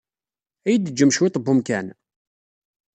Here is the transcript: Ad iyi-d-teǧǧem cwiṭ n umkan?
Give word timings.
Ad 0.65 0.69
iyi-d-teǧǧem 0.73 1.11
cwiṭ 1.13 1.35
n 1.39 1.49
umkan? 1.51 1.87